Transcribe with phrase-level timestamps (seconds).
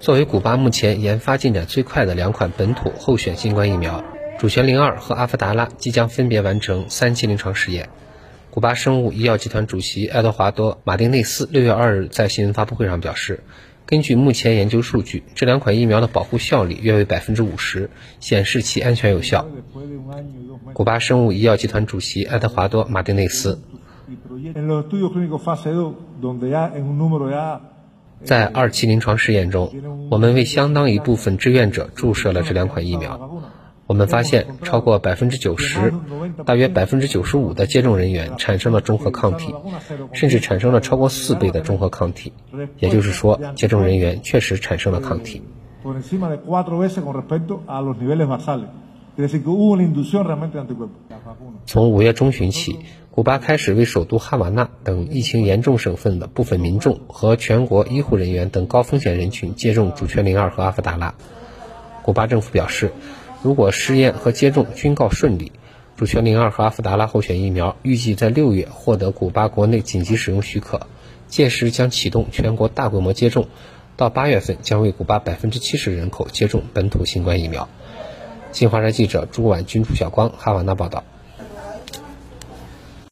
[0.00, 4.04] 作为古巴目前研发进展最快的两款本土候选新冠疫苗，
[4.38, 7.88] 主权零二和阿夫达拉即将分别完成三期临床试验。
[8.50, 13.42] 古巴生物医药集团主席爱德华多·马丁内斯六月二日在新闻发布会上表示，
[13.86, 19.46] 根据目前研究数据，这两款疫苗的保护效率约为百分之五十，显示其安全有效。
[20.72, 23.60] 古巴生物医药集团主席爱德华多·马丁内斯。
[28.24, 29.72] 在二期临床试验中，
[30.10, 33.40] 我们为相当一部分志愿者注射了这两款疫苗。
[33.86, 35.94] 我们发现，超过百分之九十，
[36.44, 39.54] 大约百分之九十五的接种人员产生了中和抗体，
[40.12, 42.34] 甚至产生了超过四倍的中和抗体。
[42.78, 45.42] 也就是说，接种人员确实产生了抗体。
[51.66, 52.78] 从五月中旬起。
[53.10, 61.16] 古巴开始为首都哈瓦那等疫情严重省份的部分民众和全国医护人员等高风险人群接种主权零二和阿夫达拉。
[62.02, 62.92] 古巴政府表示，
[63.42, 65.50] 如果试验和接种均告顺利，
[65.96, 70.86] 主权零二和阿夫达拉候选疫苗预计在六月获得古巴国内紧急使用许可，
[71.26, 73.48] 届时将启动全国大规模接种，
[73.96, 77.68] 到八月份将为古巴百分之七十人口接种本土新冠疫苗。
[78.50, 81.04] 新华社记者朱婉君、朱晓光，哈瓦那报道。